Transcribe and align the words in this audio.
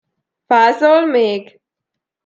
Fázol 0.47 1.05
még? 1.05 1.59